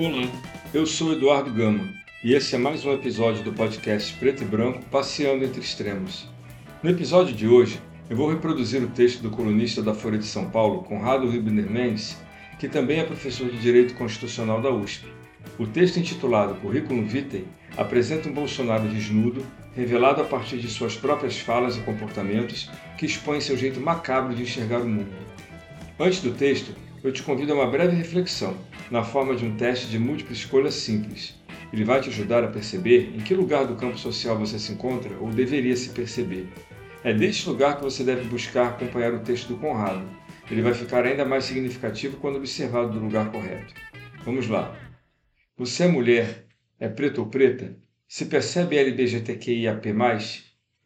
[0.00, 0.26] Olá,
[0.72, 1.92] eu sou Eduardo Gama
[2.24, 6.26] e esse é mais um episódio do podcast Preto e Branco Passeando entre Extremos.
[6.82, 7.78] No episódio de hoje,
[8.08, 12.16] eu vou reproduzir o texto do colunista da Folha de São Paulo, Conrado Ribner Mendes,
[12.58, 15.04] que também é professor de Direito Constitucional da USP.
[15.58, 17.44] O texto intitulado Currículo Vitae
[17.76, 19.44] apresenta um Bolsonaro desnudo,
[19.76, 24.44] revelado a partir de suas próprias falas e comportamentos, que expõe seu jeito macabro de
[24.44, 25.12] enxergar o mundo.
[25.98, 28.56] Antes do texto, eu te convido a uma breve reflexão,
[28.90, 31.34] na forma de um teste de múltipla escolha simples.
[31.72, 35.16] Ele vai te ajudar a perceber em que lugar do campo social você se encontra
[35.18, 36.48] ou deveria se perceber.
[37.02, 40.06] É deste lugar que você deve buscar acompanhar o texto do Conrado.
[40.50, 43.72] Ele vai ficar ainda mais significativo quando observado do lugar correto.
[44.22, 44.76] Vamos lá.
[45.56, 46.44] Você é mulher,
[46.78, 47.78] é preto ou preta?
[48.06, 49.94] Se percebe LGBTQIAP+,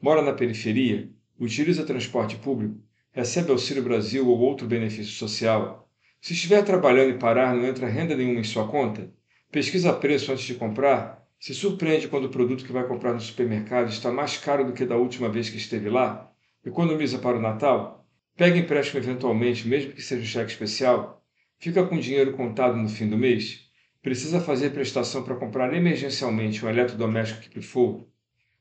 [0.00, 1.08] mora na periferia,
[1.40, 2.78] utiliza transporte público,
[3.10, 5.83] recebe Auxílio Brasil ou outro benefício social?
[6.24, 9.12] Se estiver trabalhando e parar, não entra renda nenhuma em sua conta?
[9.52, 11.22] Pesquisa preço antes de comprar?
[11.38, 14.86] Se surpreende quando o produto que vai comprar no supermercado está mais caro do que
[14.86, 16.32] da última vez que esteve lá?
[16.64, 18.08] Economiza para o Natal?
[18.34, 21.22] Pega empréstimo eventualmente, mesmo que seja um cheque especial?
[21.58, 23.68] Fica com dinheiro contado no fim do mês?
[24.02, 28.10] Precisa fazer prestação para comprar emergencialmente um eletrodoméstico que pifou?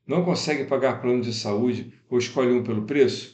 [0.05, 3.32] Não consegue pagar plano de saúde ou escolhe um pelo preço?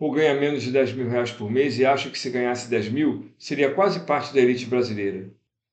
[0.00, 2.88] Ou ganha menos de 10 mil reais por mês e acha que se ganhasse 10
[2.88, 5.30] mil seria quase parte da elite brasileira.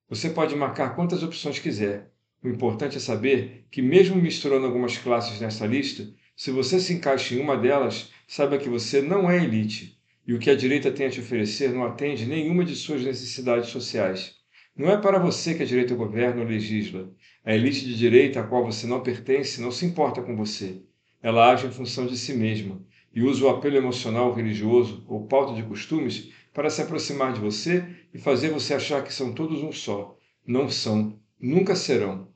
[0.10, 2.12] Você pode marcar quantas opções quiser.
[2.44, 7.36] O importante é saber que, mesmo misturando algumas classes nessa lista, se você se encaixa
[7.36, 9.98] em uma delas, saiba que você não é elite
[10.28, 13.70] e o que a direita tem a te oferecer não atende nenhuma de suas necessidades
[13.70, 14.36] sociais.
[14.76, 17.10] Não é para você que a direita governa ou legisla.
[17.46, 20.82] A elite de direita a qual você não pertence não se importa com você.
[21.24, 22.86] Ela age em função de si mesma
[23.18, 27.84] e usa o apelo emocional religioso ou pauta de costumes para se aproximar de você
[28.14, 30.16] e fazer você achar que são todos um só.
[30.46, 32.28] Não são, nunca serão.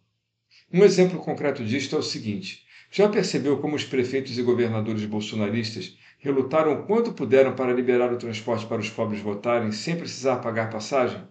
[0.73, 5.95] Um exemplo concreto disto é o seguinte: já percebeu como os prefeitos e governadores bolsonaristas
[6.17, 10.71] relutaram o quanto puderam para liberar o transporte para os pobres votarem sem precisar pagar
[10.71, 11.21] passagem?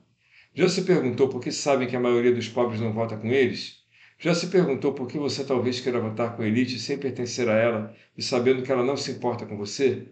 [0.54, 3.79] Já se perguntou por que sabem que a maioria dos pobres não vota com eles?
[4.22, 7.54] Já se perguntou por que você talvez queira votar com a elite sem pertencer a
[7.54, 10.08] ela e sabendo que ela não se importa com você?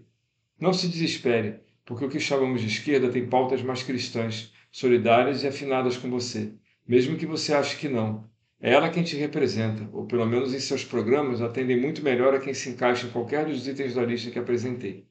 [0.58, 5.46] Não se desespere, porque o que chamamos de esquerda tem pautas mais cristãs, solidárias e
[5.46, 6.54] afinadas com você,
[6.86, 8.26] mesmo que você ache que não.
[8.58, 12.40] É ela quem te representa, ou pelo menos em seus programas atendem muito melhor a
[12.40, 15.06] quem se encaixa em qualquer dos itens da lista que apresentei.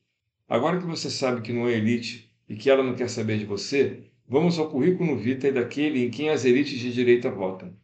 [0.49, 3.45] Agora que você sabe que não é elite e que ela não quer saber de
[3.45, 7.77] você, vamos ao currículo vitae daquele em quem as elites de direita votam.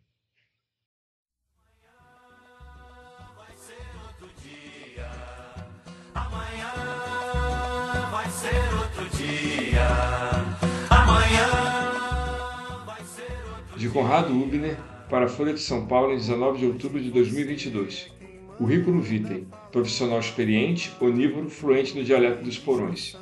[13.75, 14.78] De Conrado Ubner
[15.09, 18.12] para a Folha de São Paulo em 19 de outubro de 2022.
[18.57, 23.18] Currículo Vitae, profissional experiente, onívoro, fluente no dialeto dos porões.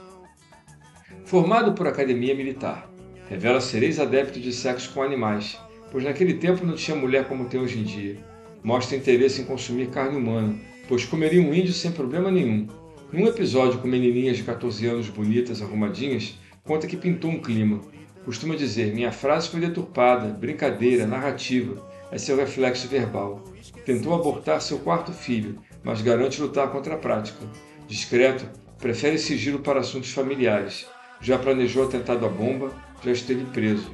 [1.26, 2.90] Formado por academia militar,
[3.30, 5.58] revela ser ex-adepto de sexo com animais,
[5.92, 8.18] pois naquele tempo não tinha mulher como tem hoje em dia.
[8.64, 10.56] Mostra interesse em consumir carne humana,
[10.88, 12.68] pois comeria um índio sem problema nenhum.
[13.12, 17.82] Num episódio com menininhas de 14 anos bonitas, arrumadinhas, conta que pintou um clima,
[18.26, 23.44] Costuma dizer: minha frase foi deturpada, brincadeira, narrativa, é seu reflexo verbal.
[23.86, 27.40] Tentou abortar seu quarto filho, mas garante lutar contra a prática.
[27.88, 30.88] Discreto, prefere sigilo para assuntos familiares.
[31.20, 32.72] Já planejou atentado à bomba,
[33.04, 33.92] já esteve preso.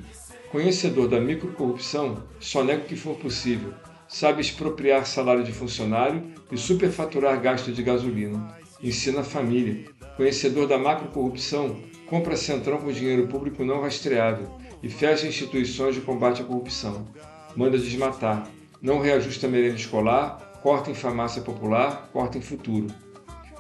[0.52, 3.74] Conhecedor da microcorrupção, só nega o que for possível.
[4.08, 8.56] Sabe expropriar salário de funcionário e superfaturar gasto de gasolina.
[8.82, 9.86] Ensina a família.
[10.16, 11.78] Conhecedor da macrocorrupção,
[12.08, 14.48] compra centrão com dinheiro público não rastreável
[14.82, 17.08] e fecha instituições de combate à corrupção.
[17.56, 18.48] Manda desmatar,
[18.82, 22.88] não reajusta a merenda escolar, corta em farmácia popular, corta em futuro.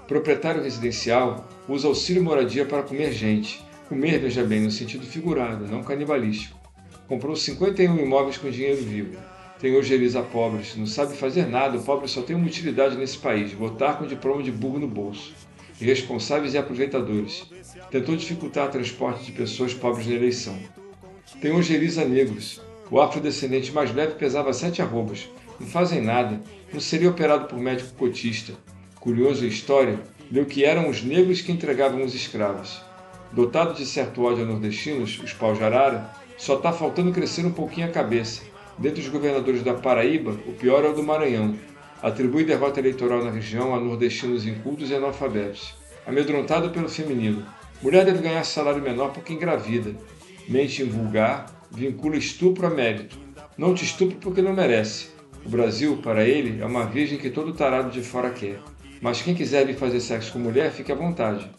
[0.07, 3.61] Proprietário residencial usa auxílio moradia para comer gente.
[3.89, 6.57] Comer, veja bem, no sentido figurado, não canibalístico.
[7.07, 9.17] Comprou 51 imóveis com dinheiro vivo.
[9.59, 13.51] Tem ojeriza pobres, não sabe fazer nada, o pobre só tem uma utilidade nesse país,
[13.53, 15.33] votar com diploma de burro no bolso.
[15.79, 17.45] Irresponsáveis e aproveitadores
[17.91, 20.57] tentou dificultar o transporte de pessoas pobres na eleição.
[21.39, 22.59] Tem ojeriza negros.
[22.89, 25.29] O afrodescendente mais leve pesava sete arrobas.
[25.59, 26.41] Não fazem nada.
[26.73, 28.53] Não seria operado por médico cotista.
[28.99, 29.99] Curioso a história,
[30.31, 32.81] leu que eram os negros que entregavam os escravos.
[33.31, 37.51] Dotado de certo ódio a nordestinos, os pau de arara, só está faltando crescer um
[37.51, 38.41] pouquinho a cabeça.
[38.77, 41.55] Dentre os governadores da Paraíba, o pior é o do Maranhão.
[42.01, 45.75] Atribui derrota eleitoral na região a nordestinos incultos e analfabetos.
[46.05, 47.45] Amedrontado pelo feminino,
[47.81, 49.95] Mulher deve ganhar salário menor porque engravida.
[50.49, 53.19] Mente vulgar, vincula estupro a mérito.
[53.55, 55.09] Não te estupre porque não merece.
[55.45, 58.59] O Brasil, para ele, é uma virgem que todo tarado de fora quer.
[58.99, 61.49] Mas quem quiser vir fazer sexo com mulher, fique à vontade.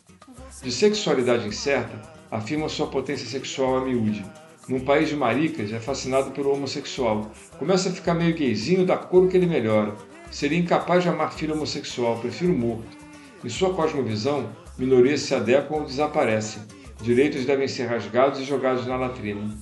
[0.60, 4.26] De sexualidade incerta, afirma sua potência sexual a miúde.
[4.68, 7.30] Num país de maricas, é fascinado pelo homossexual.
[7.58, 9.94] Começa a ficar meio gayzinho da cor que ele melhora.
[10.30, 12.96] Seria incapaz de amar filho homossexual, prefiro morto.
[13.44, 16.62] Em sua cosmovisão, minorias se adequam ou desaparecem.
[17.00, 19.56] Direitos devem ser rasgados e jogados na latrina.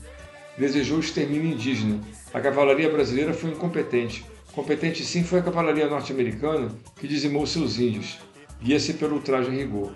[0.59, 2.01] Desejou o extermínio indígena.
[2.33, 4.25] A cavalaria brasileira foi incompetente.
[4.53, 6.69] Competente sim foi a cavalaria norte-americana
[6.99, 8.19] que dizimou seus índios.
[8.63, 9.93] Guia-se pelo ultraje rigor.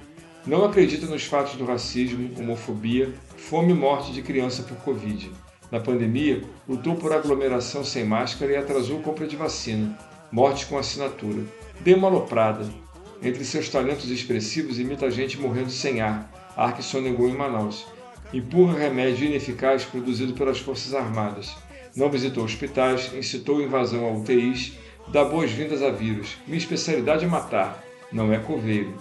[0.46, 5.30] Não acredita nos fatos do racismo, homofobia, fome e morte de criança por Covid.
[5.70, 9.98] Na pandemia, lutou por aglomeração sem máscara e atrasou compra de vacina.
[10.32, 11.42] Morte com assinatura.
[11.80, 12.64] Dê uma aloprada.
[13.20, 17.84] Entre seus talentos expressivos, imita gente morrendo sem ar, ar que sonegou em Manaus.
[18.32, 21.56] Empurra remédio ineficaz produzido pelas Forças Armadas.
[21.96, 24.74] Não visitou hospitais, incitou invasão a UTIs,
[25.08, 26.36] dá boas-vindas a vírus.
[26.46, 27.82] Minha especialidade é matar,
[28.12, 28.94] não é coveiro.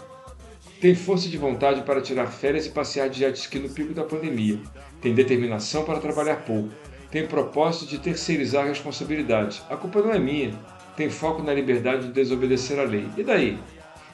[0.82, 4.04] Tem força de vontade para tirar férias e passear de jet ski no pico da
[4.04, 4.60] pandemia.
[5.00, 6.70] Tem determinação para trabalhar pouco.
[7.12, 9.62] Tem propósito de terceirizar responsabilidades.
[9.70, 10.58] A culpa não é minha.
[11.00, 13.08] Tem foco na liberdade de desobedecer à lei.
[13.16, 13.58] E daí?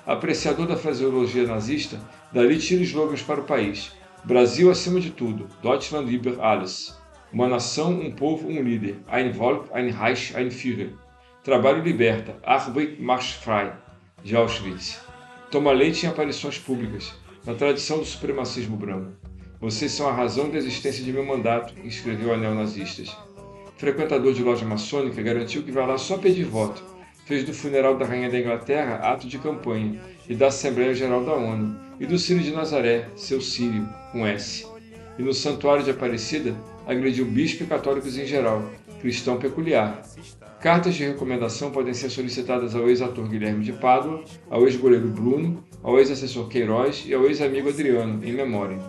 [0.06, 2.00] Apreciador da fraseologia nazista,
[2.32, 3.92] dali tira slogans para o país.
[4.24, 5.48] Brasil acima de tudo.
[5.64, 6.96] Deutschland über alles.
[7.34, 8.98] Uma nação, um povo, um líder.
[9.08, 10.92] Ein Volk, ein Reich, ein Führer.
[11.44, 12.36] Trabalho liberta.
[12.44, 13.72] Arbeit macht frei.
[14.24, 15.02] De Auschwitz.
[15.50, 17.16] Toma leite em aparições públicas.
[17.48, 19.12] Na tradição do supremacismo branco.
[19.60, 23.18] Vocês são a razão da existência de meu mandato, escreveu a neonazistas.
[23.78, 26.96] Frequentador de loja maçônica, garantiu que vai lá só pedir voto
[27.26, 30.00] fez do funeral da Rainha da Inglaterra ato de campanha,
[30.30, 34.66] e da Assembleia Geral da ONU, e do Círio de Nazaré, seu Círio, com S.
[35.18, 36.56] E no Santuário de Aparecida,
[36.86, 38.64] agrediu bispo e católicos em geral,
[39.02, 40.02] cristão peculiar.
[40.62, 46.00] Cartas de recomendação podem ser solicitadas ao ex-ator Guilherme de Pádua, ao ex-goleiro Bruno, ao
[46.00, 48.80] ex-assessor Queiroz e ao ex-amigo Adriano, em memória.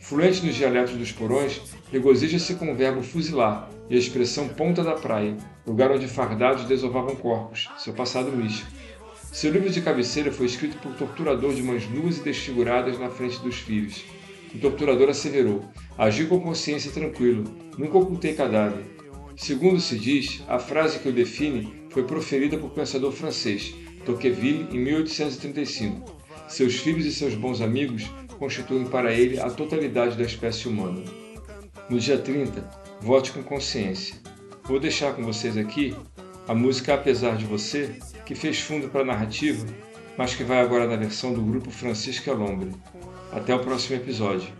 [0.00, 1.60] Fluente nos dialetos dos porões,
[1.92, 7.16] regozija-se com o verbo fuzilar e a expressão ponta da praia, lugar onde fardados desovavam
[7.16, 8.70] corpos, seu passado místico.
[9.32, 13.40] Seu livro de cabeceira foi escrito por torturador de mãos nuas e desfiguradas na frente
[13.40, 14.04] dos filhos.
[14.54, 15.64] O torturador asseverou:
[15.98, 17.44] Agi com consciência tranquilo,
[17.76, 18.84] nunca ocultei cadáver.
[19.36, 24.78] Segundo se diz, a frase que o define foi proferida por pensador francês, Tocqueville, em
[24.78, 26.20] 1835.
[26.48, 31.02] Seus filhos e seus bons amigos constituem para ele a totalidade da espécie humana.
[31.88, 34.14] No dia 30, vote com consciência.
[34.64, 35.96] Vou deixar com vocês aqui
[36.46, 39.66] a música Apesar de Você, que fez fundo para a narrativa,
[40.16, 42.70] mas que vai agora na versão do grupo Francisco Alombre.
[43.32, 44.59] Até o próximo episódio.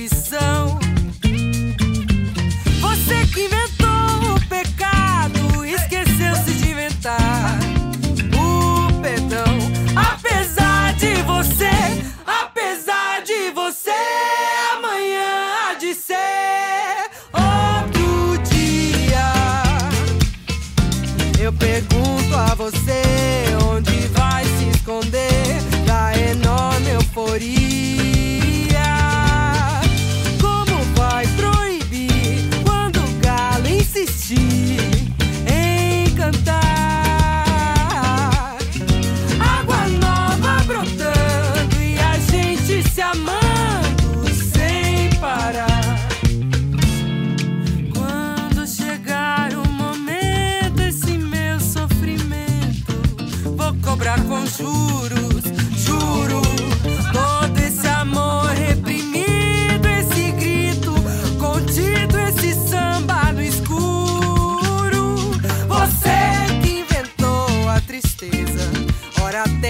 [22.01, 23.03] Pergunto a você
[23.71, 28.20] onde vai se esconder da enorme euforia.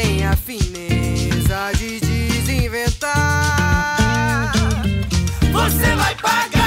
[0.02, 3.12] tem a fineza de desinventar.
[5.52, 6.61] Você vai pagar.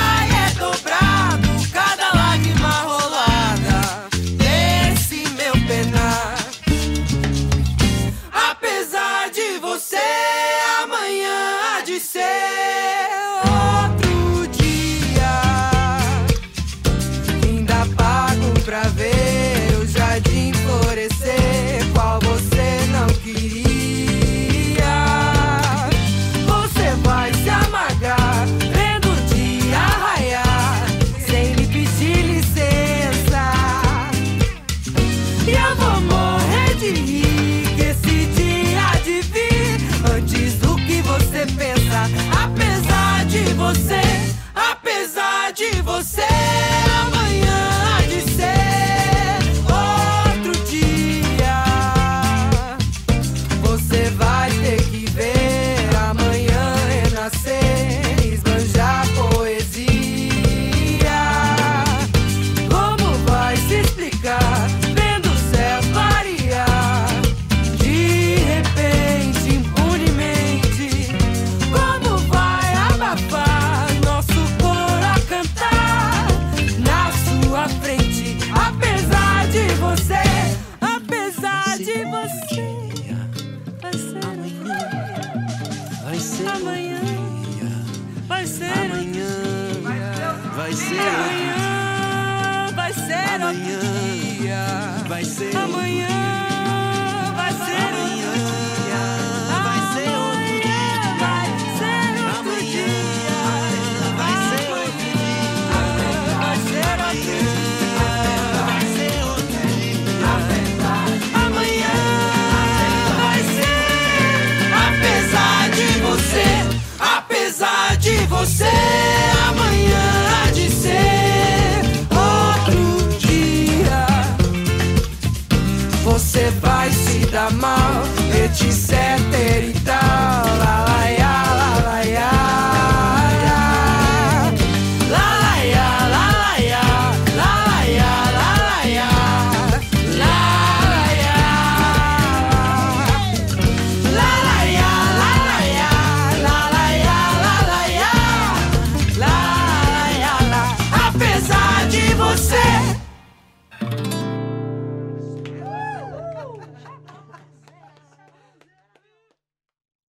[88.72, 89.28] amanhã.
[90.54, 92.72] Vai ser amanhã.
[92.74, 95.04] Vai ser amanhã.
[95.08, 96.43] Vai ser amanhã.